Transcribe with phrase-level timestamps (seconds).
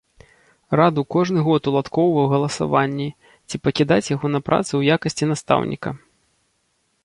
[0.79, 3.07] Раду кожны год уладкоўваў галасаванні,
[3.47, 5.89] ці пакідаць яго на працы ў якасці настаўніка.